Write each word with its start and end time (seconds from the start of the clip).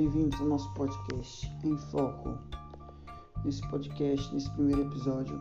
bem-vindos 0.00 0.40
ao 0.40 0.46
nosso 0.46 0.72
podcast 0.72 1.46
em 1.62 1.76
Foco. 1.76 2.38
Nesse 3.44 3.60
podcast, 3.68 4.32
nesse 4.32 4.48
primeiro 4.52 4.80
episódio, 4.80 5.38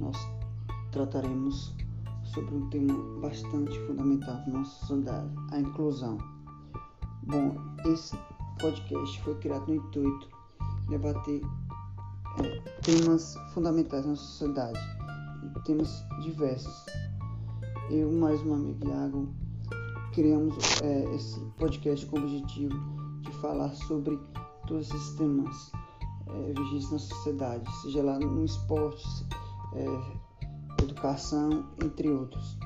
nós 0.00 0.16
trataremos 0.92 1.74
sobre 2.24 2.54
um 2.54 2.70
tema 2.70 2.94
bastante 3.20 3.78
fundamental 3.80 4.34
na 4.46 4.60
nossa 4.60 4.70
sociedade, 4.78 5.30
a 5.52 5.60
inclusão. 5.60 6.16
Bom, 7.24 7.54
esse 7.84 8.16
podcast 8.58 9.20
foi 9.20 9.34
criado 9.40 9.68
no 9.68 9.74
intuito 9.74 10.26
de 10.80 10.86
debater 10.88 11.42
é, 12.42 12.60
temas 12.80 13.36
fundamentais 13.52 14.06
na 14.06 14.16
sociedade, 14.16 14.80
temas 15.66 16.02
diversos. 16.22 16.86
Eu, 17.90 18.10
mais 18.10 18.40
um 18.40 18.54
amigo 18.54 18.88
Iago, 18.88 19.28
criamos 20.14 20.56
é, 20.80 21.14
esse 21.14 21.38
podcast 21.58 22.06
com 22.06 22.18
o 22.18 22.22
objetivo 22.22 23.05
de 23.26 23.36
falar 23.38 23.70
sobre 23.74 24.18
todos 24.66 24.88
esses 24.88 25.16
temas 25.16 25.72
é, 26.28 26.52
vigentes 26.52 26.90
na 26.90 26.98
sociedade, 26.98 27.70
seja 27.82 28.02
lá 28.02 28.18
no 28.18 28.44
esporte, 28.44 29.04
é, 29.74 30.82
educação, 30.82 31.64
entre 31.84 32.08
outros. 32.08 32.58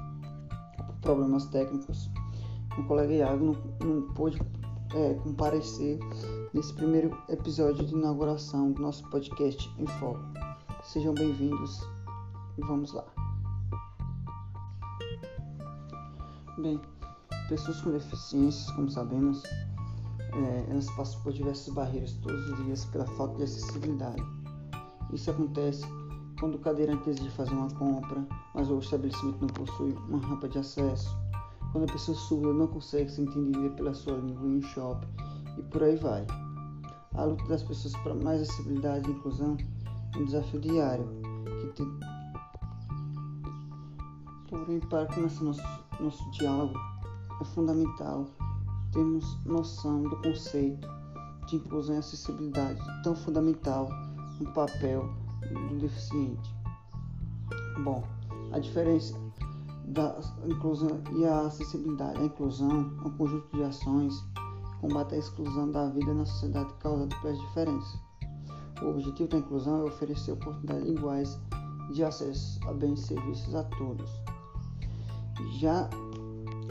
Problemas 1.01 1.46
técnicos. 1.46 2.10
O 2.78 2.84
colega 2.84 3.12
Iago 3.12 3.45
não, 3.45 3.87
não 3.87 4.15
pôde 4.15 4.41
é, 4.95 5.15
comparecer 5.15 5.98
nesse 6.52 6.73
primeiro 6.74 7.16
episódio 7.29 7.84
de 7.84 7.95
inauguração 7.95 8.73
do 8.73 8.82
nosso 8.82 9.09
podcast 9.10 9.70
em 9.79 9.87
Foco. 9.98 10.20
Sejam 10.82 11.15
bem-vindos 11.15 11.80
e 12.59 12.60
vamos 12.62 12.92
lá. 12.92 13.04
Bem, 16.59 16.80
pessoas 17.48 17.80
com 17.80 17.90
deficiências, 17.90 18.70
como 18.73 18.90
sabemos, 18.90 19.42
é, 20.32 20.66
elas 20.70 20.90
passam 20.92 21.20
por 21.23 21.32
diversas 21.32 21.73
barreiras 21.74 22.12
todos 22.23 22.48
os 22.50 22.64
dias 22.64 22.84
pela 22.86 23.06
falta 23.06 23.36
de 23.36 23.45
acessibilidade. 23.45 24.23
Isso 25.12 25.30
acontece 25.30 25.84
quando 26.38 26.54
o 26.54 26.59
cadeirante 26.59 27.04
deseja 27.04 27.30
fazer 27.32 27.52
uma 27.52 27.70
compra, 27.70 28.26
mas 28.54 28.70
o 28.70 28.78
estabelecimento 28.78 29.40
não 29.40 29.48
possui 29.48 29.92
uma 30.08 30.18
rampa 30.18 30.48
de 30.48 30.58
acesso, 30.58 31.16
quando 31.73 31.88
a 31.88 31.92
pessoa 31.92 32.16
surda 32.16 32.52
não 32.52 32.66
consegue 32.66 33.10
ser 33.10 33.23
entendida 33.23 33.70
pela 33.70 33.92
sua 33.92 34.16
língua 34.16 34.46
em 34.46 34.58
um 34.58 34.62
shopping 34.62 35.08
e 35.58 35.62
por 35.62 35.82
aí 35.82 35.96
vai. 35.96 36.26
A 37.14 37.24
luta 37.24 37.45
das 37.46 37.62
pessoas 37.62 37.95
para 38.02 38.14
mais 38.14 38.42
acessibilidade 38.42 39.08
e 39.08 39.12
inclusão 39.12 39.56
é 40.14 40.18
um 40.18 40.24
desafio 40.24 40.60
diário 40.60 41.06
que 41.60 41.66
tem... 41.74 42.01
Porém, 44.48 44.80
para 44.80 45.06
começar 45.06 45.45
nosso, 45.45 45.62
nosso 46.01 46.30
diálogo, 46.32 46.74
é 47.40 47.45
fundamental 47.45 48.26
termos 48.93 49.38
noção 49.45 50.02
do 50.02 50.16
conceito 50.16 50.88
de 51.49 51.57
inclusão 51.57 51.96
e 51.96 51.99
acessibilidade 51.99 52.80
tão 53.02 53.15
fundamental 53.15 53.88
no 54.41 54.52
papel 54.52 55.09
do 55.69 55.79
deficiente. 55.79 56.55
Bom, 57.82 58.05
a 58.52 58.59
diferença 58.59 59.15
da 59.91 60.16
inclusão 60.47 61.01
e 61.16 61.24
a 61.24 61.41
acessibilidade. 61.41 62.21
A 62.21 62.24
inclusão 62.24 62.93
é 63.05 63.09
um 63.09 63.16
conjunto 63.16 63.57
de 63.57 63.65
ações 63.65 64.15
que 64.21 64.81
combate 64.81 65.15
a 65.15 65.19
exclusão 65.19 65.71
da 65.71 65.88
vida 65.88 66.15
na 66.15 66.25
sociedade 66.25 66.72
causada 66.75 67.15
pelas 67.21 67.38
diferenças. 67.38 67.99
O 68.82 68.91
objetivo 68.91 69.28
da 69.28 69.38
inclusão 69.38 69.81
é 69.81 69.84
oferecer 69.84 70.32
oportunidades 70.32 70.88
iguais 70.88 71.38
de 71.93 72.04
acesso 72.04 72.60
a 72.69 72.72
bens 72.72 73.00
e 73.00 73.06
serviços 73.09 73.54
a 73.54 73.65
todos. 73.65 74.10
Já 75.59 75.88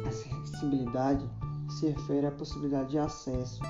a 0.04 0.08
acessibilidade 0.08 1.30
se 1.70 1.88
refere 1.88 2.25
à 2.25 2.31
possibilidade 2.31 2.92
de 2.92 2.98
acesso 2.98 3.62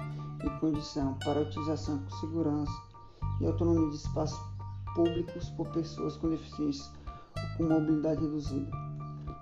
e 0.43 0.59
condição 0.59 1.15
para 1.25 1.41
utilização 1.41 1.99
com 1.99 2.09
segurança 2.17 2.71
e 3.41 3.45
autonomia 3.45 3.89
de 3.89 3.95
espaços 3.95 4.39
públicos 4.95 5.49
por 5.51 5.67
pessoas 5.69 6.17
com 6.17 6.29
deficiência 6.29 6.85
ou 7.37 7.57
com 7.57 7.73
mobilidade 7.73 8.21
reduzida. 8.21 8.71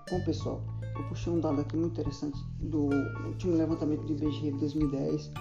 Bom, 0.10 0.24
pessoal, 0.24 0.62
eu 0.96 1.04
puxei 1.10 1.32
um 1.34 1.40
dado 1.40 1.62
aqui 1.62 1.76
muito 1.78 2.00
interessante 2.00 2.40
do 2.60 2.90
último 3.26 3.56
levantamento 3.56 4.04
do 4.04 4.14
IBGE 4.14 4.52
de 4.52 4.58
2010, 4.60 5.32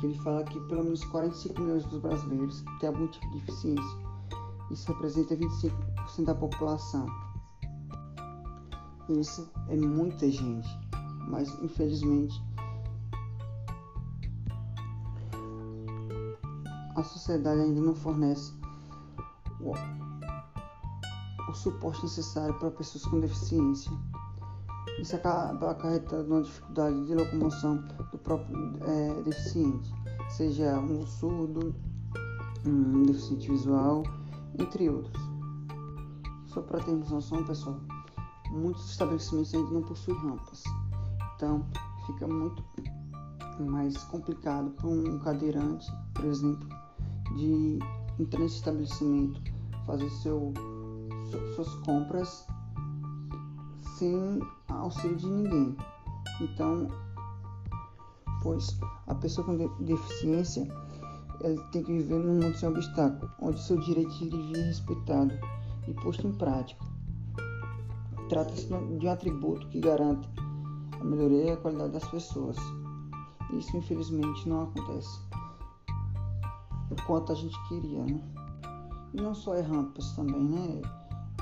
que 0.00 0.06
ele 0.06 0.18
fala 0.18 0.42
que 0.44 0.58
pelo 0.62 0.84
menos 0.84 1.04
45 1.04 1.60
milhões 1.60 1.84
dos 1.84 2.00
brasileiros 2.00 2.64
têm 2.80 2.88
algum 2.88 3.06
tipo 3.08 3.28
de 3.30 3.40
deficiência. 3.40 3.98
Isso 4.70 4.92
representa 4.92 5.36
25% 5.36 6.24
da 6.24 6.34
população. 6.34 7.06
Isso 9.08 9.50
é 9.68 9.76
muita 9.76 10.30
gente, 10.30 10.68
mas 11.28 11.48
infelizmente 11.62 12.47
a 16.98 17.04
sociedade 17.04 17.60
ainda 17.60 17.80
não 17.80 17.94
fornece 17.94 18.52
o 21.48 21.54
suporte 21.54 22.02
necessário 22.02 22.54
para 22.58 22.70
pessoas 22.70 23.04
com 23.06 23.20
deficiência. 23.20 23.92
Isso 24.98 25.14
acaba 25.14 25.70
acarretando 25.70 26.34
uma 26.34 26.42
dificuldade 26.42 27.06
de 27.06 27.14
locomoção 27.14 27.76
do 28.10 28.18
próprio 28.18 28.76
é, 28.82 29.22
deficiente, 29.22 29.92
seja 30.28 30.78
um 30.80 31.06
surdo, 31.06 31.74
um 32.66 33.04
deficiente 33.04 33.48
visual, 33.48 34.02
entre 34.58 34.90
outros. 34.90 35.22
Só 36.46 36.62
para 36.62 36.80
termos 36.80 37.10
noção, 37.10 37.44
pessoal, 37.44 37.78
muitos 38.50 38.90
estabelecimentos 38.90 39.54
ainda 39.54 39.70
não 39.70 39.82
possuem 39.82 40.18
rampas, 40.18 40.64
então 41.36 41.64
fica 42.06 42.26
muito 42.26 42.64
mais 43.60 43.96
complicado 44.04 44.70
para 44.70 44.86
um 44.88 45.18
cadeirante, 45.20 45.86
por 46.14 46.24
exemplo, 46.24 46.77
de 47.36 47.78
entrar 48.18 48.40
nesse 48.40 48.56
estabelecimento, 48.56 49.40
fazer 49.86 50.08
seu 50.10 50.52
suas 51.54 51.74
compras 51.84 52.46
sem 53.96 54.40
auxílio 54.68 55.16
de 55.16 55.26
ninguém. 55.26 55.76
Então, 56.40 56.88
pois 58.42 58.78
a 59.06 59.14
pessoa 59.14 59.46
com 59.46 59.56
deficiência 59.84 60.66
ela 61.40 61.62
tem 61.70 61.82
que 61.82 61.92
viver 61.92 62.18
num 62.18 62.40
mundo 62.40 62.56
sem 62.56 62.68
obstáculo, 62.68 63.30
onde 63.40 63.62
seu 63.62 63.78
direito 63.80 64.10
de 64.18 64.28
viver 64.28 64.58
é 64.58 64.66
respeitado 64.66 65.32
e 65.86 65.94
posto 65.94 66.26
em 66.26 66.32
prática. 66.32 66.84
Trata-se 68.28 68.66
de 68.66 69.06
um 69.06 69.10
atributo 69.10 69.66
que 69.68 69.80
garante 69.80 70.28
a 71.00 71.04
melhoria 71.04 71.44
e 71.44 71.50
a 71.50 71.56
qualidade 71.56 71.92
das 71.92 72.08
pessoas. 72.08 72.56
Isso 73.52 73.76
infelizmente 73.76 74.48
não 74.48 74.64
acontece 74.64 75.27
o 76.90 76.96
quanto 77.06 77.32
a 77.32 77.34
gente 77.34 77.56
queria, 77.68 78.04
né? 78.04 78.20
E 79.14 79.20
não 79.20 79.34
só 79.34 79.54
é 79.54 79.60
rampas 79.60 80.12
também, 80.12 80.44
né? 80.44 80.82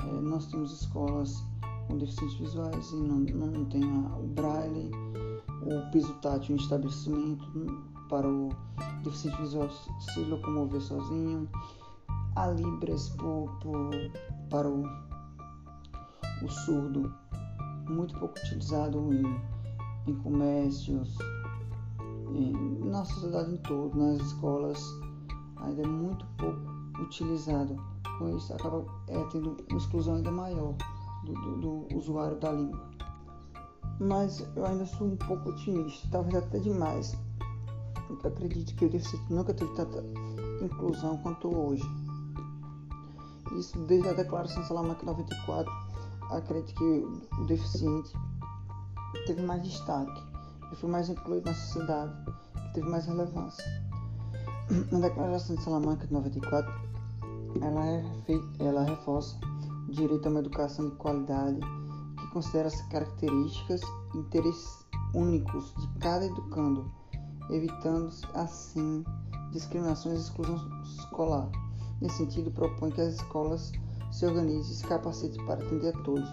É, 0.03 0.21
nós 0.21 0.47
temos 0.47 0.81
escolas 0.81 1.43
com 1.87 1.97
deficientes 1.97 2.37
visuais 2.37 2.91
e 2.91 2.95
não, 2.95 3.19
não 3.19 3.65
tem 3.65 3.83
a, 3.83 4.17
o 4.17 4.27
braille, 4.27 4.91
o 5.61 5.91
piso 5.91 6.13
tátil 6.15 6.55
em 6.55 6.59
estabelecimento 6.59 7.45
para 8.09 8.27
o 8.27 8.49
deficiente 9.03 9.41
visual 9.41 9.69
se 9.69 10.19
locomover 10.21 10.81
sozinho, 10.81 11.47
a 12.35 12.47
libras 12.47 13.09
por, 13.09 13.49
por, 13.61 13.91
para 14.49 14.69
o, 14.69 14.83
o 16.43 16.49
surdo, 16.49 17.13
muito 17.89 18.17
pouco 18.19 18.37
utilizado 18.39 19.13
em, 19.13 20.11
em 20.11 20.15
comércios, 20.15 21.17
em, 22.33 22.51
na 22.85 23.03
sociedade 23.05 23.53
em 23.53 23.57
todo, 23.57 23.97
nas 23.97 24.21
escolas, 24.21 24.79
ainda 25.61 25.81
é 25.81 25.87
muito 25.87 26.25
pouco 26.37 26.59
utilizado 27.01 27.77
com 28.17 28.35
isso 28.35 28.53
acaba 28.53 28.83
é, 29.07 29.23
tendo 29.25 29.55
uma 29.69 29.77
exclusão 29.77 30.15
ainda 30.15 30.31
maior 30.31 30.73
do, 31.23 31.33
do, 31.33 31.57
do, 31.57 31.97
usuário 31.97 32.37
da 32.37 32.51
língua. 32.51 32.87
Mas 33.99 34.45
eu 34.55 34.65
ainda 34.65 34.85
sou 34.85 35.07
um 35.07 35.17
pouco 35.17 35.49
otimista, 35.49 36.07
talvez 36.11 36.35
até 36.35 36.59
demais. 36.59 37.17
Eu 38.09 38.29
acredito 38.29 38.75
que 38.75 38.85
o 38.85 38.89
deficiente 38.89 39.33
nunca 39.33 39.53
teve 39.53 39.73
tanta 39.73 40.03
inclusão 40.61 41.17
quanto 41.17 41.53
hoje. 41.55 41.83
Isso 43.57 43.77
desde 43.85 44.09
a 44.09 44.13
Declaração 44.13 44.63
Salamanca 44.63 45.05
94, 45.05 45.71
acredito 46.31 46.75
que 46.75 47.41
o 47.41 47.45
deficiente 47.45 48.11
teve 49.25 49.41
mais 49.41 49.63
destaque, 49.63 50.21
e 50.71 50.75
foi 50.75 50.89
mais 50.89 51.09
incluído 51.09 51.49
na 51.49 51.55
sociedade, 51.55 52.13
teve 52.73 52.87
mais 52.87 53.05
relevância. 53.05 53.86
Na 54.91 54.99
Declaração 54.99 55.55
de 55.55 55.63
Salamanca 55.63 56.05
de 56.05 56.11
94, 56.11 56.69
ela, 57.61 57.85
ela 58.59 58.83
reforça 58.83 59.39
o 59.87 59.91
direito 59.91 60.25
a 60.27 60.29
uma 60.29 60.39
educação 60.39 60.89
de 60.89 60.95
qualidade 60.97 61.57
que 62.17 62.27
considera 62.33 62.67
as 62.67 62.81
características 62.87 63.79
e 64.13 64.17
interesses 64.17 64.85
únicos 65.13 65.73
de 65.77 65.87
cada 65.99 66.25
educando, 66.25 66.91
evitando 67.49 68.09
assim 68.33 69.05
discriminações 69.53 70.19
e 70.19 70.21
exclusão 70.23 70.59
escolar. 70.83 71.49
Nesse 72.01 72.17
sentido, 72.17 72.51
propõe 72.51 72.91
que 72.91 72.99
as 72.99 73.13
escolas 73.13 73.71
se 74.11 74.25
organizem 74.25 74.69
e 74.69 74.75
se 74.75 74.83
capacitem 74.83 75.45
para 75.45 75.63
atender 75.63 75.95
a 75.95 76.03
todos. 76.03 76.29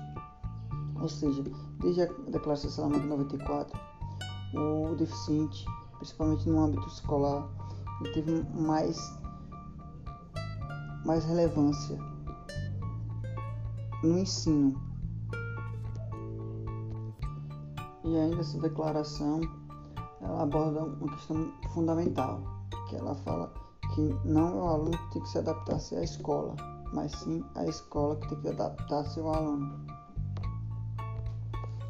Ou 1.01 1.09
seja, 1.09 1.45
desde 1.81 2.03
a 2.03 2.07
Declaração 2.07 2.69
de 2.69 2.75
Salamanca 2.75 3.07
94, 3.07 3.79
o 4.55 4.97
deficiente 4.97 5.65
principalmente 6.05 6.49
no 6.49 6.61
âmbito 6.61 6.87
escolar, 6.89 7.49
ele 8.01 8.13
teve 8.13 8.43
mais, 8.55 9.19
mais 11.05 11.25
relevância 11.25 11.99
no 14.03 14.19
ensino. 14.19 14.81
E 18.05 18.17
ainda 18.17 18.41
essa 18.41 18.59
declaração 18.61 19.41
ela 20.21 20.43
aborda 20.43 20.85
uma 20.85 21.13
questão 21.15 21.53
fundamental, 21.73 22.41
que 22.89 22.97
ela 22.97 23.15
fala 23.15 23.53
que 23.95 24.01
não 24.25 24.49
é 24.49 24.53
o 24.53 24.67
aluno 24.67 24.99
que 24.99 25.13
tem 25.13 25.23
que 25.23 25.29
se 25.29 25.39
adaptar-se 25.39 25.95
à 25.97 26.03
escola, 26.03 26.57
mas 26.93 27.13
sim 27.13 27.45
a 27.55 27.67
escola 27.67 28.17
que 28.17 28.29
tem 28.29 28.41
que 28.41 28.49
adaptar-se 28.49 29.21
ao 29.21 29.35
aluno. 29.35 29.85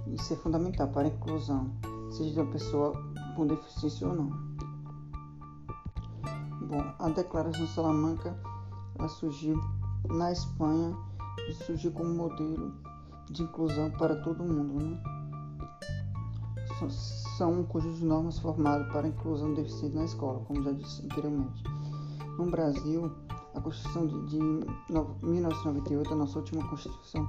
Isso 0.08 0.34
é 0.34 0.36
fundamental 0.36 0.88
para 0.88 1.02
a 1.02 1.10
inclusão, 1.10 1.70
seja 2.10 2.32
de 2.32 2.40
uma 2.40 2.52
pessoa 2.52 2.92
com 3.36 3.46
deficiência 3.46 4.06
ou 4.06 4.14
não. 4.14 4.53
Bom, 6.74 6.92
a 6.98 7.08
Declaração 7.08 7.68
Salamanca 7.68 8.36
ela 8.98 9.06
surgiu 9.06 9.60
na 10.08 10.32
Espanha 10.32 10.92
e 11.48 11.52
surgiu 11.52 11.92
como 11.92 12.12
modelo 12.12 12.74
de 13.30 13.44
inclusão 13.44 13.92
para 13.92 14.16
todo 14.22 14.42
mundo. 14.42 14.84
Né? 14.84 15.00
São 17.38 17.60
um 17.60 17.64
conjunto 17.64 17.98
de 17.98 18.04
normas 18.04 18.40
formado 18.40 18.90
para 18.90 19.06
a 19.06 19.08
inclusão 19.08 19.50
do 19.50 19.62
deficiente 19.62 19.94
na 19.94 20.04
escola, 20.04 20.40
como 20.46 20.64
já 20.64 20.72
disse 20.72 21.04
anteriormente. 21.04 21.62
No 22.36 22.50
Brasil, 22.50 23.08
a 23.54 23.60
Constituição 23.60 24.08
de, 24.08 24.26
de 24.26 24.38
1998, 25.22 26.12
a 26.12 26.16
nossa 26.16 26.40
última 26.40 26.68
Constituição, 26.68 27.28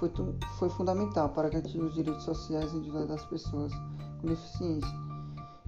foi, 0.00 0.10
foi 0.58 0.68
fundamental 0.68 1.28
para 1.28 1.48
garantir 1.48 1.78
os 1.78 1.94
direitos 1.94 2.24
sociais 2.24 2.72
e 2.72 2.76
individuais 2.76 3.06
das 3.06 3.24
pessoas 3.26 3.72
com 4.20 4.26
deficiência. 4.26 5.09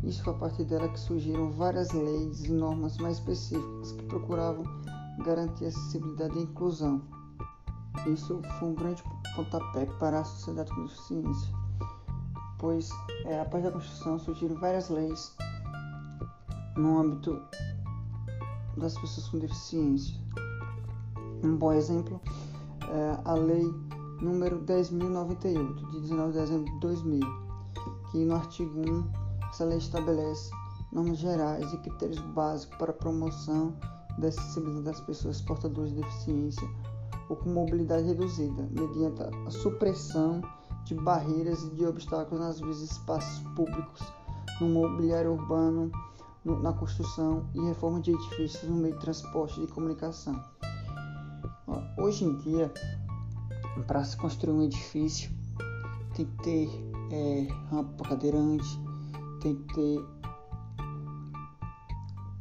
Isso 0.02 0.28
a 0.28 0.34
partir 0.34 0.64
dela 0.64 0.88
que 0.88 0.98
surgiram 0.98 1.50
várias 1.52 1.92
leis 1.92 2.44
e 2.44 2.52
normas 2.52 2.98
mais 2.98 3.18
específicas 3.18 3.92
que 3.92 4.02
procuravam 4.04 4.64
garantir 5.24 5.66
acessibilidade 5.66 6.38
e 6.38 6.42
inclusão. 6.42 7.02
Isso 8.06 8.40
foi 8.58 8.68
um 8.68 8.74
grande 8.74 9.02
pontapé 9.36 9.86
para 9.98 10.20
a 10.20 10.24
sociedade 10.24 10.74
com 10.74 10.82
deficiência, 10.82 11.54
pois 12.58 12.90
é, 13.26 13.40
após 13.40 13.64
a 13.64 13.70
Constituição 13.70 14.18
surgiram 14.18 14.56
várias 14.56 14.88
leis 14.88 15.36
no 16.76 16.98
âmbito 16.98 17.40
das 18.76 18.98
pessoas 18.98 19.28
com 19.28 19.38
deficiência. 19.38 20.16
Um 21.44 21.56
bom 21.56 21.72
exemplo 21.72 22.20
é 22.88 23.18
a 23.24 23.34
Lei 23.34 23.72
número 24.20 24.60
10.098, 24.60 25.90
de 25.90 26.00
19 26.00 26.32
de 26.32 26.38
dezembro 26.38 26.72
de 26.72 26.80
2000, 26.80 27.20
que 28.10 28.24
no 28.24 28.34
artigo 28.34 28.80
1, 28.80 29.21
essa 29.52 29.66
lei 29.66 29.76
estabelece 29.76 30.50
normas 30.90 31.18
gerais 31.18 31.70
e 31.74 31.76
critérios 31.78 32.18
básicos 32.20 32.74
para 32.78 32.90
a 32.90 32.94
promoção 32.94 33.76
da 34.18 34.28
acessibilidade 34.28 34.84
das 34.84 35.00
pessoas 35.02 35.42
portadoras 35.42 35.90
de 35.90 35.96
deficiência 35.96 36.66
ou 37.28 37.36
com 37.36 37.50
mobilidade 37.50 38.06
reduzida, 38.06 38.66
mediante 38.70 39.22
a 39.22 39.50
supressão 39.50 40.40
de 40.84 40.94
barreiras 40.94 41.62
e 41.64 41.70
de 41.70 41.84
obstáculos 41.84 42.42
nas 42.42 42.60
vias 42.60 42.80
e 42.80 42.84
espaços 42.84 43.40
públicos, 43.54 44.02
no 44.58 44.68
mobiliário 44.68 45.32
urbano, 45.32 45.92
na 46.44 46.72
construção 46.72 47.46
e 47.54 47.60
reforma 47.60 48.00
de 48.00 48.10
edifícios 48.10 48.68
no 48.68 48.76
meio 48.76 48.94
de 48.94 49.00
transporte 49.00 49.60
e 49.60 49.66
de 49.66 49.72
comunicação. 49.72 50.42
Hoje 51.98 52.24
em 52.24 52.36
dia, 52.38 52.72
para 53.86 54.02
se 54.02 54.16
construir 54.16 54.54
um 54.54 54.62
edifício, 54.62 55.30
tem 56.14 56.26
que 56.26 56.42
ter 56.42 56.68
é, 57.10 57.46
rampa 57.70 57.92
para 57.98 58.08
cadeirante, 58.10 58.91
tem 59.42 59.56
que 59.56 59.74
ter 59.74 60.02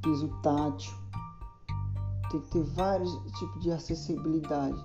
piso 0.03 0.29
tátil, 0.43 0.93
tem 2.29 2.39
que 2.39 2.51
ter 2.51 2.63
vários 2.75 3.11
tipos 3.39 3.63
de 3.63 3.71
acessibilidade, 3.71 4.79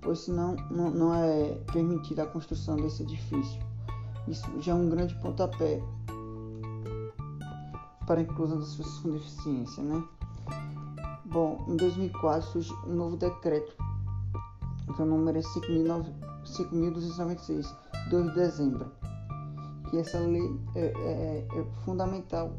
pois 0.00 0.20
senão 0.20 0.54
não, 0.70 0.90
não 0.90 1.12
é 1.12 1.56
permitida 1.72 2.22
a 2.22 2.26
construção 2.26 2.76
desse 2.76 3.02
edifício. 3.02 3.60
Isso 4.28 4.48
já 4.60 4.70
é 4.72 4.74
um 4.74 4.88
grande 4.88 5.14
pontapé 5.16 5.82
para 8.06 8.20
a 8.20 8.22
inclusão 8.22 8.60
das 8.60 8.76
pessoas 8.76 8.98
com 9.00 9.10
deficiência, 9.10 9.82
né? 9.82 10.02
Bom, 11.26 11.66
em 11.68 11.76
2004 11.76 12.50
surge 12.50 12.72
um 12.86 12.94
novo 12.94 13.16
decreto, 13.16 13.74
que 14.94 15.02
é 15.02 15.04
o 15.04 15.08
número 15.08 15.38
é 15.38 15.42
5.296, 15.42 17.66
2 18.10 18.26
de 18.26 18.34
dezembro, 18.34 18.99
que 19.90 19.98
essa 19.98 20.18
lei 20.20 20.58
é, 20.76 20.80
é, 20.80 21.48
é 21.52 21.64
fundamental 21.84 22.52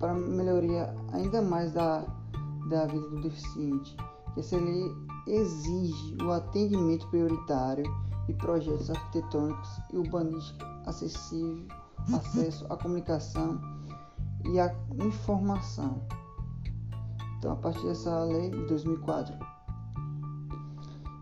para 0.00 0.12
melhoria 0.12 0.94
ainda 1.12 1.40
mais 1.40 1.72
da, 1.72 2.04
da 2.68 2.86
vida 2.86 3.08
do 3.08 3.20
deficiente. 3.22 3.96
Que 4.34 4.40
essa 4.40 4.56
lei 4.56 4.92
exige 5.28 6.16
o 6.22 6.32
atendimento 6.32 7.06
prioritário 7.08 7.84
de 8.26 8.34
projetos 8.34 8.90
arquitetônicos 8.90 9.68
e 9.92 9.96
urbanísticos 9.96 10.66
acessível, 10.86 11.66
acesso 12.12 12.66
à 12.70 12.76
comunicação 12.76 13.60
e 14.44 14.58
a 14.58 14.74
informação. 15.02 16.02
Então, 17.38 17.52
a 17.52 17.56
partir 17.56 17.84
dessa 17.86 18.24
lei 18.24 18.50
de 18.50 18.66
2004, 18.66 19.34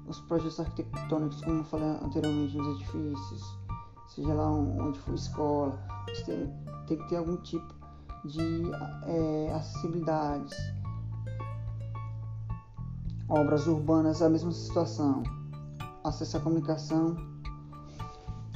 os 0.09 0.21
projetos 0.23 0.61
arquitetônicos, 0.61 1.41
como 1.43 1.59
eu 1.59 1.65
falei 1.65 1.89
anteriormente, 1.89 2.57
nos 2.57 2.77
edifícios, 2.77 3.62
seja 4.15 4.35
lá 4.35 4.51
onde 4.51 4.99
for 5.01 5.15
escola, 5.15 5.79
tem, 6.27 6.53
tem 6.87 6.99
que 6.99 7.09
ter 7.09 7.17
algum 7.17 7.37
tipo 7.39 7.75
de 8.25 8.63
é, 9.07 9.53
acessibilidades. 9.55 10.55
Obras 13.29 13.67
urbanas, 13.67 14.21
a 14.21 14.29
mesma 14.29 14.53
situação. 14.53 15.23
Acesso 16.05 16.37
à 16.37 16.41
comunicação 16.41 17.17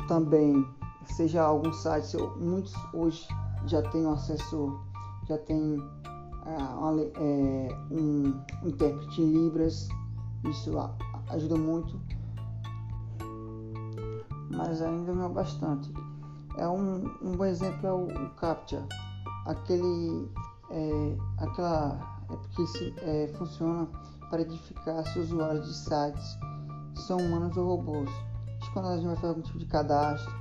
também, 0.08 0.64
seja 1.04 1.42
algum 1.42 1.72
site, 1.72 2.16
muitos 2.38 2.74
hoje 2.92 3.26
já 3.66 3.82
tem 3.82 4.06
um 4.06 4.12
assessor, 4.12 4.80
já 5.28 5.38
tem 5.38 5.82
é, 6.44 7.08
é, 7.16 7.78
um 7.90 8.40
intérprete 8.64 9.22
em 9.22 9.32
Libras, 9.32 9.88
isso 10.44 10.72
ajuda 11.30 11.56
muito, 11.56 12.00
mas 14.50 14.82
ainda 14.82 15.12
não 15.12 15.26
é 15.26 15.28
bastante. 15.28 15.92
É 16.56 16.66
um, 16.68 17.04
um 17.22 17.32
bom 17.32 17.44
exemplo 17.44 17.86
é 17.86 17.92
o, 17.92 18.06
o 18.06 18.30
CAPTCHA, 18.30 18.86
aquele, 19.46 20.30
é, 20.70 21.16
aquela 21.38 22.16
é 22.30 22.36
porque 22.36 22.66
se, 22.66 22.94
é, 22.98 23.28
funciona 23.38 23.86
para 24.30 24.42
identificar 24.42 25.02
se 25.04 25.18
usuários 25.18 25.66
de 25.66 25.74
sites 25.74 26.38
são 27.06 27.18
humanos 27.18 27.56
ou 27.56 27.76
robôs. 27.76 28.10
Quando 28.72 28.88
a 28.88 28.96
gente 28.96 29.06
vai 29.06 29.16
fazer 29.16 29.28
algum 29.28 29.42
tipo 29.42 29.58
de 29.58 29.66
cadastro, 29.66 30.34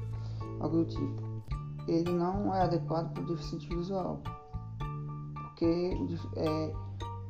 algo 0.60 0.78
do 0.78 0.86
tipo 0.86 1.36
ele 1.88 2.12
não 2.12 2.54
é 2.54 2.62
adequado 2.62 3.14
para 3.14 3.24
o 3.24 3.26
deficiente 3.28 3.68
visual, 3.70 4.22
porque 5.36 5.98
é, 6.36 6.74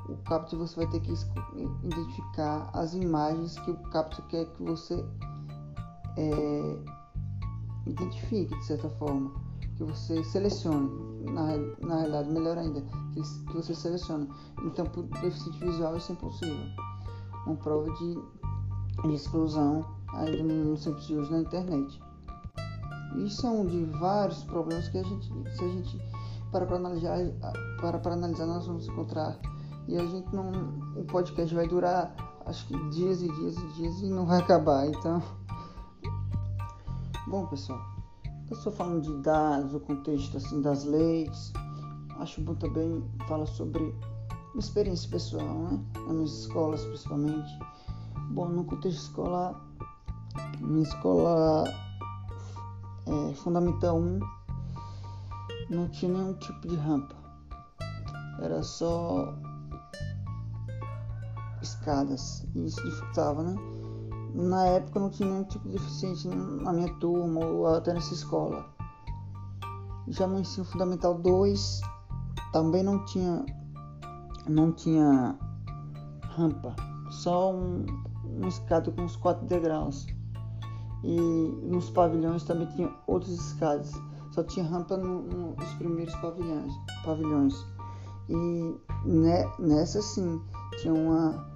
o 0.08 0.15
captcha 0.24 0.55
você 0.55 0.75
vai 0.77 0.88
ter 0.88 1.01
que 1.01 1.13
identificar 1.84 2.70
as 2.74 2.94
imagens 2.94 3.58
que 3.60 3.72
o 3.72 3.77
captcha 3.89 4.22
quer 4.24 4.46
que 4.46 4.63
você 4.63 5.05
é, 6.17 6.77
identifique 7.86 8.55
de 8.57 8.65
certa 8.65 8.89
forma, 8.91 9.31
que 9.75 9.84
você 9.84 10.24
selecione, 10.24 10.89
na, 11.25 11.57
na 11.86 11.95
realidade 11.98 12.29
melhor 12.29 12.57
ainda, 12.57 12.81
que, 13.13 13.22
que 13.22 13.53
você 13.53 13.75
selecione. 13.75 14.29
Então 14.63 14.86
o 14.95 15.03
deficiente 15.22 15.60
visual 15.60 15.98
isso 15.98 16.12
é 16.12 16.15
impossível. 16.15 16.65
Uma 17.45 17.55
prova 17.57 17.91
de, 17.93 18.17
de 19.03 19.13
exclusão 19.13 19.86
ainda 20.13 20.53
no 20.53 20.77
centro 20.77 21.01
de 21.01 21.15
hoje 21.15 21.31
na 21.31 21.39
internet. 21.39 22.01
Isso 23.17 23.45
é 23.48 23.65
de 23.65 23.86
vários 24.00 24.43
problemas 24.43 24.88
que 24.89 24.98
a 24.98 25.03
gente, 25.03 25.27
se 25.55 25.63
a 25.63 25.67
gente 25.67 26.01
para 26.51 26.65
para 26.65 26.77
analisar, 26.77 27.17
para 27.79 28.00
para 28.00 28.13
analisar, 28.13 28.45
nós 28.45 28.65
vamos 28.65 28.88
encontrar. 28.88 29.38
E 29.88 29.98
a 29.98 30.05
gente 30.05 30.34
não, 30.34 30.51
o 30.95 31.03
podcast 31.05 31.53
vai 31.53 31.67
durar, 31.67 32.15
acho 32.45 32.65
que 32.67 32.89
dias 32.89 33.22
e 33.22 33.31
dias 33.31 33.55
e 33.57 33.67
dias 33.74 34.01
e 34.01 34.10
não 34.10 34.25
vai 34.25 34.39
acabar. 34.39 34.88
Então, 34.88 35.22
bom 37.36 37.48
pessoal, 37.48 37.86
eu 38.50 38.56
estou 38.56 38.72
falando 38.72 39.01
de 39.01 39.22
dados, 39.22 39.74
o 39.74 39.80
contexto 39.82 40.38
assim 40.38 40.62
das 40.62 40.86
leis. 40.86 41.51
Acho 42.22 42.39
bom 42.39 42.56
também 42.56 43.04
falar 43.27 43.46
sobre 43.46 43.94
experiência 44.56 45.10
pessoal, 45.10 45.46
né? 45.46 45.86
Nas 46.06 46.15
minhas 46.15 46.32
escolas, 46.32 46.82
principalmente. 46.86 47.60
Bom, 48.32 48.48
no 48.48 48.63
contexto 48.63 49.00
escolar, 49.00 49.54
minha 50.62 50.84
escola 50.84 51.65
é, 53.06 53.34
Fundamental 53.34 53.98
1 53.98 54.20
não 55.72 55.89
tinha 55.89 56.13
nenhum 56.13 56.36
tipo 56.36 56.70
de 56.70 56.75
rampa, 56.77 57.15
era 58.39 58.63
só 58.63 59.36
escadas 61.62 62.48
e 62.56 62.63
isso 62.65 62.82
dificultava, 62.82 63.44
né? 63.44 63.75
Na 64.36 64.65
época 64.65 65.00
não 65.00 65.10
tinha 65.10 65.30
nenhum 65.30 65.46
tipo 65.46 65.65
de 65.65 65.75
deficiente 65.75 66.27
na 66.27 66.74
minha 66.74 66.94
turma 66.96 67.46
ou 67.46 67.68
até 67.68 67.94
nessa 67.94 68.13
escola. 68.13 68.65
Já 70.10 70.27
no 70.27 70.39
ensino 70.39 70.65
fundamental 70.65 71.15
2 71.15 71.82
também 72.51 72.84
não 72.84 73.04
tinha 73.06 73.46
não 74.48 74.74
tinha 74.74 75.39
rampa, 76.36 76.75
só 77.10 77.54
um, 77.54 77.86
um 78.25 78.48
escada 78.48 78.92
com 78.92 79.04
uns 79.04 79.15
quatro 79.15 79.46
degraus. 79.46 80.06
E 81.01 81.18
nos 81.63 81.89
pavilhões 81.89 82.44
também 82.44 82.68
tinha 82.75 82.94
outras 83.08 83.32
escadas, 83.32 83.92
só 84.32 84.44
tinha 84.44 84.65
rampa 84.65 84.98
no, 84.98 85.22
no, 85.22 85.56
nos 85.56 85.74
primeiros 85.75 86.13
pavilhões. 86.15 86.74
pavilhões. 87.06 87.65
E 88.27 88.36
ne, 89.06 89.46
nessa 89.60 90.01
sim 90.01 90.42
tinha 90.82 90.94
uma 90.94 91.54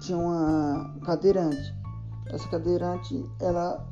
tinha 0.00 0.18
uma 0.18 0.94
cadeirante. 1.04 1.74
Essa 2.26 2.48
cadeirante 2.48 3.24
ela 3.40 3.86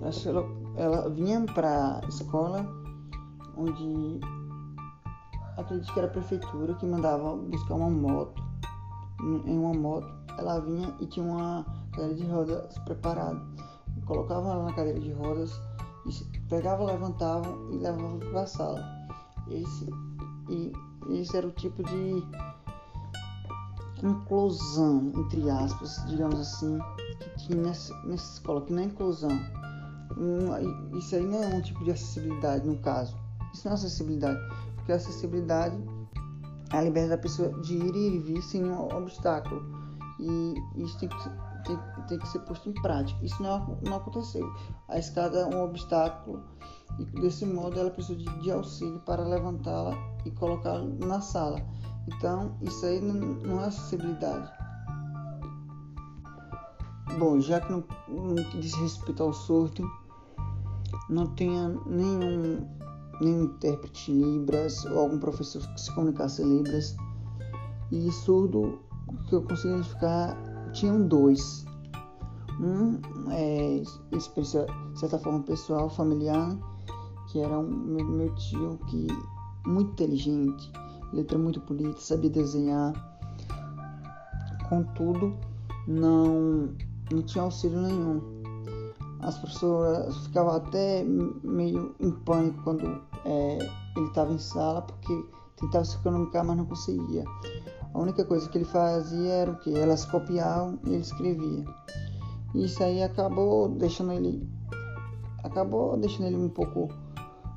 ela, 0.00 0.44
ela 0.76 1.10
vinha 1.10 1.44
para 1.54 2.00
a 2.02 2.08
escola 2.08 2.66
onde 3.56 4.20
acredito 5.56 5.92
que 5.92 5.98
era 5.98 6.08
a 6.08 6.10
prefeitura 6.10 6.74
que 6.74 6.86
mandava 6.86 7.36
buscar 7.36 7.74
uma 7.74 7.90
moto. 7.90 8.42
Em 9.20 9.58
uma 9.58 9.74
moto 9.74 10.08
ela 10.38 10.60
vinha 10.60 10.94
e 11.00 11.06
tinha 11.06 11.26
uma 11.26 11.64
cadeira 11.92 12.14
de 12.14 12.26
rodas 12.26 12.78
preparada. 12.78 13.40
Colocava 14.06 14.50
ela 14.50 14.64
na 14.64 14.72
cadeira 14.72 15.00
de 15.00 15.12
rodas 15.12 15.60
pegava 16.48 16.84
levantava 16.84 17.46
e 17.70 17.76
levava 17.76 18.18
para 18.18 18.42
a 18.42 18.46
sala. 18.46 19.08
Esse 19.48 19.88
e 20.48 20.72
esse 21.10 21.36
era 21.36 21.46
o 21.46 21.52
tipo 21.52 21.82
de 21.82 22.24
inclusão 24.06 25.12
entre 25.16 25.48
aspas 25.50 26.04
digamos 26.06 26.38
assim 26.40 26.78
que 27.20 27.46
tinha 27.46 27.62
nessa, 27.62 27.94
nessa 28.04 28.34
escola 28.34 28.62
que 28.62 28.72
não 28.72 28.82
é 28.82 28.84
inclusão 28.84 29.30
isso 30.96 31.14
aí 31.14 31.24
não 31.24 31.42
é 31.42 31.46
um 31.46 31.60
tipo 31.60 31.84
de 31.84 31.92
acessibilidade 31.92 32.66
no 32.66 32.76
caso. 32.78 33.16
Isso 33.52 33.64
não 33.64 33.72
é 33.72 33.74
acessibilidade, 33.74 34.38
porque 34.74 34.92
a 34.92 34.96
acessibilidade 34.96 35.76
é 36.72 36.76
a 36.76 36.82
liberdade 36.82 37.16
da 37.16 37.18
pessoa 37.18 37.50
de 37.60 37.74
ir 37.74 37.94
e 37.94 38.18
vir 38.18 38.42
sem 38.42 38.62
nenhum 38.62 38.88
obstáculo. 38.94 39.62
E 40.18 40.54
isso 40.76 40.98
tem 40.98 41.08
que, 41.08 41.16
tem, 41.64 41.78
tem 42.08 42.18
que 42.18 42.28
ser 42.28 42.40
posto 42.40 42.68
em 42.68 42.74
prática. 42.74 43.24
Isso 43.24 43.40
não, 43.42 43.78
não 43.82 43.96
aconteceu. 43.96 44.44
A 44.88 44.98
escada 44.98 45.38
é 45.38 45.46
um 45.46 45.62
obstáculo 45.62 46.42
e 46.98 47.04
desse 47.20 47.46
modo 47.46 47.78
ela 47.78 47.90
precisa 47.90 48.18
de, 48.18 48.24
de 48.40 48.50
auxílio 48.50 48.98
para 49.00 49.22
levantá-la 49.22 49.96
e 50.24 50.30
colocá-la 50.32 50.84
na 50.84 51.20
sala. 51.20 51.62
Então, 52.06 52.56
isso 52.62 52.86
aí 52.86 53.00
não, 53.00 53.60
é 53.60 53.66
acessibilidade. 53.66 54.50
Bom, 57.18 57.40
já 57.40 57.60
que 57.60 57.72
no, 57.72 57.84
no 58.08 58.44
que 58.44 58.60
diz 58.60 58.74
respeito 58.74 59.22
ao 59.22 59.32
surdo, 59.32 59.82
não 61.08 61.26
tenha 61.34 61.68
nenhum, 61.86 62.66
nenhum 63.20 63.44
intérprete 63.44 64.12
Libras 64.12 64.84
ou 64.84 65.00
algum 65.00 65.18
professor 65.18 65.66
que 65.74 65.80
se 65.80 65.92
comunicasse 65.94 66.42
Libras. 66.42 66.96
E 67.90 68.10
surdo, 68.12 68.78
que 69.28 69.34
eu 69.34 69.42
consegui 69.42 69.74
identificar, 69.74 70.36
tinham 70.72 71.06
dois. 71.08 71.64
Um 72.60 73.00
é 73.30 73.80
de 73.80 75.00
certa 75.00 75.18
forma, 75.18 75.42
pessoal, 75.42 75.88
familiar, 75.88 76.56
que 77.28 77.40
era 77.40 77.58
um, 77.58 77.68
meu, 77.68 78.04
meu 78.04 78.34
tio 78.34 78.78
que 78.88 79.06
muito 79.66 79.92
inteligente, 79.92 80.72
letra 81.12 81.38
muito 81.38 81.60
bonita, 81.60 82.00
sabia 82.00 82.30
desenhar. 82.30 82.92
Contudo, 84.68 85.36
não, 85.86 86.74
não 87.10 87.22
tinha 87.22 87.44
auxílio 87.44 87.80
nenhum 87.80 88.38
as 89.20 89.36
professoras 89.38 90.16
ficavam 90.26 90.54
até 90.54 91.04
meio 91.04 91.94
em 92.00 92.10
pânico 92.10 92.62
quando 92.62 93.02
é, 93.24 93.58
ele 93.96 94.06
estava 94.06 94.32
em 94.32 94.38
sala, 94.38 94.82
porque 94.82 95.24
tentava 95.56 95.84
se 95.84 95.96
economicar, 95.96 96.44
mas 96.44 96.56
não 96.56 96.64
conseguia. 96.64 97.24
A 97.92 97.98
única 97.98 98.24
coisa 98.24 98.48
que 98.48 98.58
ele 98.58 98.64
fazia 98.64 99.32
era 99.32 99.50
o 99.50 99.56
que? 99.56 99.76
Elas 99.76 100.04
copiavam 100.04 100.78
e 100.84 100.90
ele 100.90 101.02
escrevia. 101.02 101.64
E 102.54 102.64
isso 102.64 102.82
aí 102.82 103.02
acabou 103.02 103.68
deixando 103.68 104.12
ele 104.12 104.48
acabou 105.42 105.96
deixando 105.96 106.26
ele 106.26 106.36
um 106.36 106.48
pouco 106.48 106.88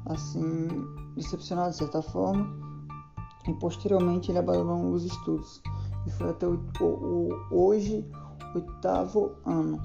assim 0.05 0.67
decepcionado 1.15 1.72
de 1.72 1.77
certa 1.77 2.01
forma. 2.01 2.61
E 3.48 3.54
posteriormente 3.56 4.32
ele 4.32 4.40
abandonou 4.40 4.92
os 4.92 5.04
estudos. 5.04 5.62
E 6.06 6.12
foi 6.12 6.30
até 6.30 6.48
o, 6.48 6.60
o, 6.80 6.86
o 7.52 7.66
hoje 7.68 8.06
oitavo 8.56 9.32
ano. 9.46 9.80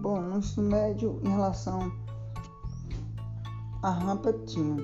Bom, 0.00 0.20
no 0.20 0.38
ensino 0.38 0.68
médio, 0.68 1.20
em 1.24 1.28
relação 1.28 1.90
à 3.82 3.90
rampa, 3.90 4.32
tinha. 4.32 4.76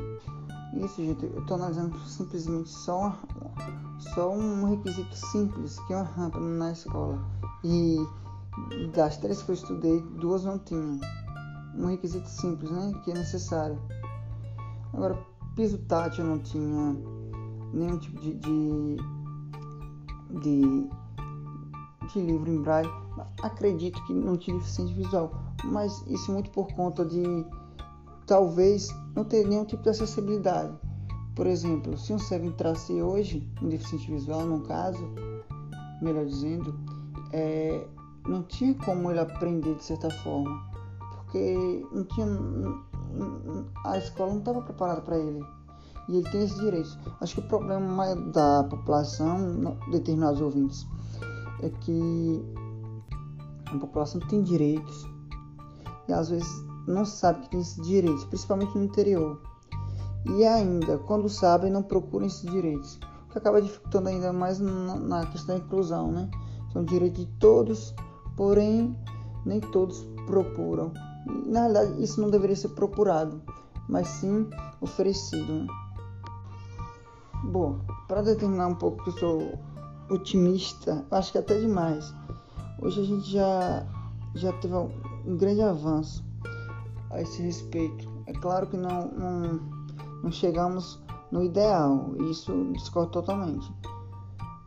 Isso, 0.75 1.05
gente, 1.05 1.27
eu 1.27 1.41
estou 1.41 1.57
analisando 1.57 1.99
simplesmente 2.01 2.71
só, 2.71 3.15
só 4.15 4.33
um 4.33 4.65
requisito 4.65 5.15
simples, 5.15 5.79
que 5.81 5.93
é 5.93 5.97
uma 5.97 6.05
rampa 6.05 6.41
na 6.41 6.73
escola. 6.73 7.23
E 7.63 7.97
das 8.95 9.19
três 9.19 9.43
que 9.43 9.51
eu 9.51 9.55
estudei, 9.55 10.01
duas 10.19 10.45
não 10.45 10.59
tinham. 10.59 10.99
Um 11.77 11.87
requisito 11.87 12.29
simples, 12.29 12.71
né? 12.71 12.93
Que 13.05 13.11
é 13.11 13.15
necessário. 13.15 13.79
Agora, 14.93 15.19
piso 15.55 15.79
tátil 15.79 16.25
não 16.25 16.39
tinha 16.39 16.97
nenhum 17.73 17.99
tipo 17.99 18.21
de, 18.21 18.35
de, 18.35 18.97
de, 20.41 20.89
de 22.13 22.21
livro 22.21 22.51
em 22.51 22.63
braille 22.63 23.03
acredito 23.43 24.03
que 24.05 24.13
não 24.13 24.37
tinha 24.37 24.57
deficiência 24.57 24.95
visual, 24.95 25.33
mas 25.65 26.05
isso 26.07 26.33
muito 26.33 26.51
por 26.51 26.73
conta 26.73 27.05
de 27.05 27.23
talvez 28.27 28.89
não 29.15 29.25
ter 29.25 29.47
nenhum 29.47 29.65
tipo 29.65 29.83
de 29.83 29.91
acessibilidade. 29.91 30.73
Por 31.35 31.47
exemplo, 31.47 31.97
se 31.97 32.13
um 32.13 32.19
cego 32.19 32.47
entrasse 32.47 32.93
hoje, 33.01 33.49
um 33.61 33.69
deficiente 33.69 34.11
visual, 34.11 34.45
no 34.45 34.61
caso, 34.63 35.03
melhor 36.01 36.27
dizendo, 36.27 36.75
é, 37.33 37.87
não 38.27 38.43
tinha 38.43 38.75
como 38.75 39.11
ele 39.11 39.21
aprender 39.21 39.75
de 39.75 39.85
certa 39.85 40.11
forma, 40.23 40.71
porque 41.11 41.87
não 41.91 42.05
tinha, 42.05 42.27
a 43.85 43.99
escola 43.99 44.31
não 44.31 44.39
estava 44.39 44.63
preparada 44.63 45.01
para 45.01 45.19
ele. 45.19 45.45
E 46.09 46.17
ele 46.17 46.31
tem 46.31 46.43
esses 46.43 46.59
direitos. 46.59 46.99
Acho 47.21 47.35
que 47.37 47.41
o 47.41 47.49
problema 47.49 48.15
da 48.33 48.65
população, 48.65 49.77
determinados 49.91 50.41
ouvintes, 50.41 50.87
é 51.63 51.71
que 51.71 52.43
a 53.67 53.79
população 53.79 54.21
tem 54.29 54.43
direitos 54.43 55.07
e 56.09 56.13
às 56.13 56.29
vezes 56.29 56.65
não 56.87 57.05
sabe 57.05 57.43
que 57.43 57.51
tem 57.51 57.61
esses 57.61 57.81
direitos, 57.87 58.25
principalmente 58.25 58.77
no 58.77 58.85
interior. 58.85 59.41
E 60.27 60.45
ainda, 60.45 60.99
quando 60.99 61.29
sabem, 61.29 61.71
não 61.71 61.83
procuram 61.83 62.27
esses 62.27 62.43
direitos, 62.51 62.99
o 63.29 63.33
que 63.33 63.39
acaba 63.39 63.63
dificultando 63.63 64.09
ainda 64.09 64.33
mais 64.33 64.59
na, 64.59 65.27
questão 65.27 65.57
da 65.57 65.65
inclusão, 65.65 66.13
né? 66.13 66.31
São 66.73 66.85
direitos 66.85 67.25
de 67.25 67.33
todos, 67.39 67.95
porém 68.37 68.97
nem 69.45 69.61
todos 69.61 70.07
procuram. 70.27 70.93
Na 71.27 71.63
verdade, 71.63 72.03
isso 72.03 72.21
não 72.21 72.31
deveria 72.31 72.57
ser 72.57 72.71
procurado, 72.71 73.41
mas 73.89 74.09
sim 74.09 74.49
oferecido. 74.81 75.53
Né? 75.53 75.67
Bom, 77.45 77.81
para 78.09 78.23
determinar 78.23 78.69
um 78.69 78.75
pouco 78.75 79.03
que 79.05 79.11
eu 79.11 79.19
sou 79.19 79.59
otimista, 80.11 81.05
acho 81.11 81.33
que 81.33 81.39
até 81.39 81.59
demais. 81.59 82.15
Hoje 82.81 83.01
a 83.01 83.05
gente 83.05 83.31
já, 83.31 83.87
já 84.35 84.53
teve 84.55 84.75
um 84.75 85.37
grande 85.37 85.63
avanço 85.63 86.25
a 87.11 87.21
esse 87.21 87.43
respeito. 87.43 88.09
É 88.27 88.33
claro 88.33 88.67
que 88.67 88.77
não, 88.77 89.09
não, 89.09 89.61
não 90.23 90.33
chegamos 90.33 91.01
no 91.31 91.43
ideal, 91.43 92.15
isso 92.31 92.73
discordo 92.73 93.11
totalmente. 93.11 93.73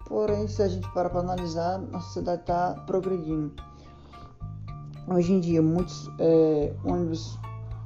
Porém, 0.08 0.48
se 0.48 0.62
a 0.62 0.68
gente 0.68 0.88
parar 0.94 1.10
para 1.10 1.22
analisar, 1.22 1.82
a 1.94 2.00
sociedade 2.00 2.42
está 2.42 2.74
progredindo. 2.86 3.54
Hoje 5.08 5.34
em 5.34 5.40
dia, 5.40 5.62
muitos 5.62 6.10
é, 6.20 6.74
ônibus 6.84 7.38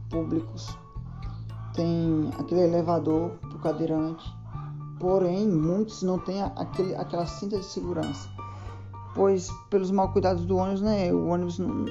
públicos 0.10 0.78
têm 1.74 2.32
aquele 2.40 2.62
elevador 2.62 3.32
para 3.40 3.56
o 3.56 3.60
cadeirante, 3.60 4.26
porém, 5.00 5.48
muitos 5.48 6.02
não 6.04 6.18
têm 6.20 6.42
aquele, 6.42 6.96
aquela 6.96 7.26
cinta 7.26 7.58
de 7.58 7.66
segurança 7.66 8.30
pois 9.20 9.52
pelos 9.70 9.92
mal 9.92 10.12
cuidados 10.12 10.46
do 10.46 10.58
ônibus, 10.58 10.82
né, 10.82 11.12
o 11.12 11.28
ônibus 11.28 11.60
não, 11.60 11.86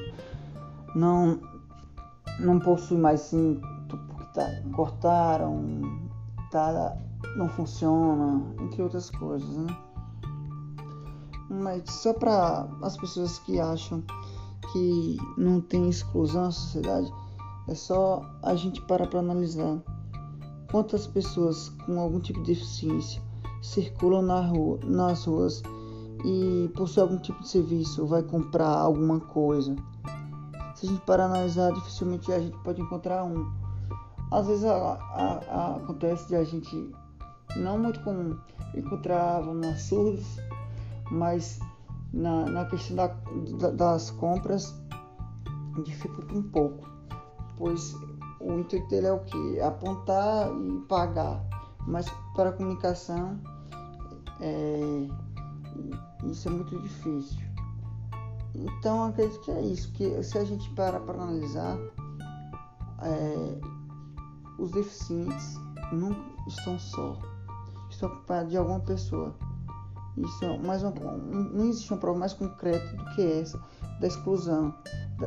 não, 0.94 1.40
não 2.40 2.58
possui 2.58 2.96
mais 2.96 3.20
cinto, 3.20 3.60
porque 4.08 4.24
tá, 4.32 4.46
cortaram, 4.74 5.62
tá, 6.50 6.96
não 7.36 7.48
funciona, 7.48 8.42
entre 8.60 8.82
outras 8.82 9.10
coisas, 9.10 9.48
né. 9.56 9.76
Mas 11.50 11.82
só 11.90 12.12
para 12.12 12.66
as 12.82 12.96
pessoas 12.96 13.38
que 13.40 13.58
acham 13.58 14.02
que 14.72 15.16
não 15.36 15.60
tem 15.60 15.88
exclusão 15.88 16.44
na 16.44 16.50
sociedade, 16.50 17.12
é 17.68 17.74
só 17.74 18.22
a 18.42 18.54
gente 18.54 18.80
parar 18.82 19.06
para 19.06 19.20
analisar 19.20 19.78
quantas 20.70 21.06
pessoas 21.06 21.68
com 21.86 22.00
algum 22.00 22.20
tipo 22.20 22.40
de 22.42 22.54
deficiência 22.54 23.22
circulam 23.62 24.22
na 24.22 24.40
rua, 24.40 24.78
nas 24.84 25.24
ruas 25.24 25.62
e 26.24 26.70
possui 26.74 27.02
algum 27.02 27.18
tipo 27.18 27.42
de 27.42 27.48
serviço 27.48 28.06
vai 28.06 28.22
comprar 28.22 28.68
alguma 28.68 29.20
coisa 29.20 29.76
se 30.78 30.86
a 30.86 30.90
gente 30.90 31.00
parar 31.00 31.24
analisar, 31.24 31.72
dificilmente 31.72 32.32
a 32.32 32.38
gente 32.38 32.56
pode 32.58 32.80
encontrar 32.80 33.24
um. 33.24 33.50
Às 34.30 34.46
vezes 34.46 34.64
a, 34.64 34.76
a, 34.76 35.40
a, 35.50 35.76
acontece 35.76 36.28
de 36.28 36.36
a 36.36 36.44
gente, 36.44 36.92
não 37.56 37.76
muito 37.78 37.98
comum, 38.04 38.38
encontrar 38.76 39.40
vamos, 39.40 39.80
surdos, 39.82 40.38
mas 41.10 41.58
na, 42.12 42.46
na 42.46 42.64
questão 42.66 42.96
da, 42.96 43.06
da, 43.58 43.70
das 43.70 44.10
compras 44.10 44.74
dificulta 45.84 46.34
um 46.34 46.42
pouco, 46.42 46.88
pois 47.56 47.94
o 48.40 48.52
intuito 48.58 48.88
dele 48.88 49.06
é 49.06 49.12
o 49.12 49.20
que? 49.20 49.60
Apontar 49.60 50.50
e 50.52 50.80
pagar, 50.88 51.44
mas 51.86 52.06
para 52.34 52.50
a 52.50 52.52
comunicação 52.52 53.38
é, 54.40 55.08
isso 56.24 56.48
é 56.48 56.50
muito 56.50 56.78
difícil. 56.80 57.48
Então 58.54 59.04
acredito 59.04 59.40
que 59.40 59.50
é 59.50 59.60
isso, 59.60 59.92
que 59.92 60.22
se 60.22 60.38
a 60.38 60.44
gente 60.44 60.68
parar 60.70 61.00
para 61.00 61.14
analisar, 61.22 61.78
é, 63.02 63.60
os 64.58 64.70
deficientes 64.72 65.54
nunca 65.92 66.20
estão 66.48 66.78
só, 66.78 67.16
estão 67.90 68.08
acompanhados 68.08 68.50
de 68.50 68.56
alguma 68.56 68.80
pessoa. 68.80 69.34
Isso 70.24 70.44
é 70.44 70.58
mais 70.58 70.82
uma, 70.82 70.90
não 70.90 71.66
existe 71.66 71.90
uma 71.92 72.00
prova 72.00 72.18
mais 72.18 72.32
concreta 72.32 72.96
do 72.96 73.04
que 73.14 73.22
essa 73.22 73.60
da 74.00 74.06
exclusão, 74.06 74.74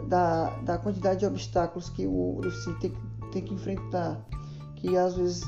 da, 0.07 0.50
da 0.62 0.77
quantidade 0.77 1.19
de 1.19 1.25
obstáculos 1.25 1.89
que 1.89 2.07
o 2.07 2.39
deficiente 2.41 2.79
tem, 2.79 2.93
tem 3.31 3.41
que 3.43 3.53
enfrentar, 3.53 4.25
que 4.75 4.98
às 4.98 5.15
vezes 5.15 5.43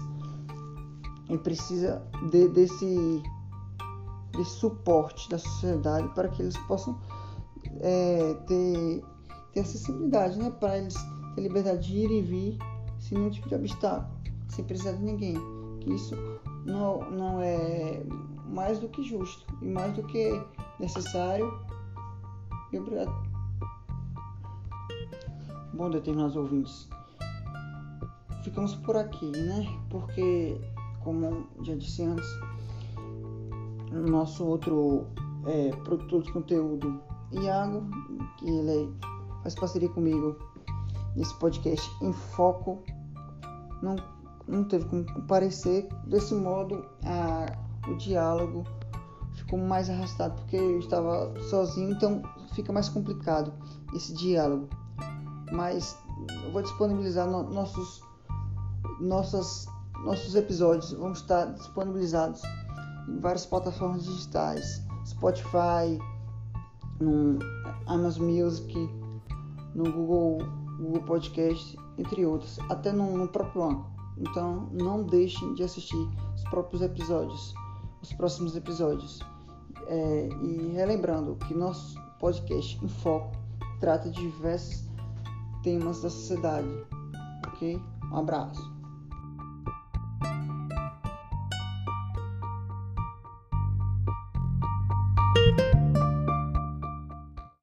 ele 1.30 1.38
precisa 1.40 2.02
de, 2.30 2.50
desse, 2.50 3.24
desse 4.34 4.52
suporte 4.52 5.30
da 5.30 5.38
sociedade 5.38 6.08
para 6.10 6.28
que 6.28 6.42
eles 6.42 6.58
possam 6.68 7.00
é, 7.80 8.34
ter, 8.46 9.04
ter 9.54 9.60
acessibilidade, 9.62 10.38
né? 10.38 10.52
Para 10.52 10.78
eles 10.78 10.96
ter 11.36 11.42
liberdade 11.42 11.88
de 11.88 11.98
ir 11.98 12.12
e 12.12 12.22
vir 12.22 12.58
sem 13.00 13.18
nenhum 13.18 13.30
tipo 13.30 13.48
de 13.48 13.56
obstáculo, 13.56 14.14
sem 14.50 14.66
precisar 14.66 14.94
de 14.94 15.04
ninguém. 15.04 15.38
Que 15.80 15.94
isso 15.94 16.16
não, 16.66 17.10
não 17.12 17.42
é 17.42 18.04
mais 18.54 18.80
do 18.80 18.88
que 18.88 19.04
justo 19.04 19.46
e 19.62 19.66
mais 19.66 19.94
do 19.94 20.04
que 20.04 20.42
necessário. 20.80 21.60
E 22.72 22.80
obrigado. 22.80 23.12
Bom, 25.74 25.90
determinados 25.90 26.36
ouvintes, 26.36 26.88
ficamos 28.44 28.76
por 28.76 28.96
aqui, 28.96 29.32
né? 29.32 29.66
Porque, 29.90 30.62
como 31.04 31.48
já 31.64 31.74
disse 31.76 32.04
antes, 32.04 32.28
nosso 33.92 34.46
outro 34.46 35.08
é, 35.46 35.72
produtor 35.84 36.22
de 36.24 36.32
conteúdo 36.32 37.02
Iago, 37.32 37.84
que 38.38 38.48
ele 38.48 38.94
faz 39.42 39.56
parceria 39.56 39.90
comigo 39.90 40.38
nesse 41.16 41.34
podcast 41.40 41.90
em 42.04 42.14
foco, 42.14 42.84
não, 43.82 43.96
não 44.48 44.64
teve 44.64 44.86
como 44.86 45.06
comparecer. 45.06 45.88
Desse 46.06 46.36
modo, 46.36 46.86
a, 47.04 47.58
o 47.88 47.96
diálogo 47.96 48.64
ficou 49.34 49.60
mais 49.60 49.90
arrastado 49.90 50.36
porque 50.36 50.56
eu 50.56 50.80
estava 50.80 51.34
sozinho, 51.50 51.92
então 51.92 52.22
fica 52.54 52.72
mais 52.72 52.90
complicado 52.90 53.54
esse 53.94 54.14
diálogo. 54.14 54.70
Mas 55.52 55.98
eu 56.46 56.52
vou 56.52 56.62
disponibilizar 56.62 57.28
no, 57.28 57.44
nossos, 57.44 58.02
nossas, 59.00 59.68
nossos 60.04 60.36
episódios, 60.36 60.94
vão 60.94 61.12
estar 61.12 61.46
disponibilizados 61.54 62.42
em 63.08 63.20
várias 63.20 63.46
plataformas 63.46 64.06
digitais, 64.06 64.84
Spotify, 65.06 66.00
no 67.00 67.40
Amazon 67.88 68.26
Music, 68.26 68.90
no 69.76 69.92
Google, 69.92 70.40
Google 70.80 71.04
Podcast, 71.04 71.78
entre 71.98 72.26
outros, 72.26 72.60
até 72.70 72.92
no, 72.92 73.18
no 73.18 73.28
próprio 73.28 73.64
Anchor. 73.64 73.94
Então 74.18 74.70
não 74.72 75.04
deixem 75.04 75.54
de 75.56 75.64
assistir 75.64 76.08
os 76.36 76.44
próprios 76.44 76.82
episódios, 76.82 77.54
os 78.04 78.14
próximos 78.14 78.56
episódios. 78.56 79.20
É, 79.88 80.30
e 80.44 80.72
relembrando 80.74 81.36
que 81.48 81.54
nosso 81.54 82.00
podcast 82.20 82.84
em 82.84 82.88
foco 82.88 83.32
trata 83.80 84.10
de 84.10 84.22
diversos 84.32 84.86
temas 85.64 86.02
da 86.02 86.10
sociedade. 86.10 86.70
Ok? 87.48 87.82
Um 88.12 88.18
abraço. 88.18 88.73